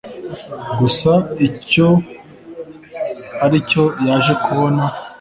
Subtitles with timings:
[0.79, 1.11] gusa
[1.47, 1.87] icyo
[3.45, 4.83] aricyo yaje kubona.